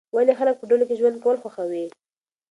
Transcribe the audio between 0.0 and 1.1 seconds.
ولې خلک په ډلو کې